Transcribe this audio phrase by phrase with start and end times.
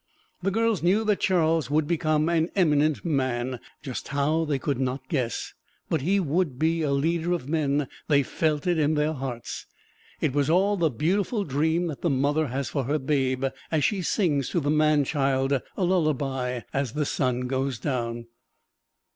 [0.41, 5.07] The girls knew that Charles would become an eminent man just how they could not
[5.09, 5.53] guess
[5.91, 9.67] but he would be a leader of men: they felt it in their hearts.
[10.19, 14.01] It was all the beautiful dream that the mother has for her babe as she
[14.01, 18.25] sings to the man child a lullaby as the sun goes down.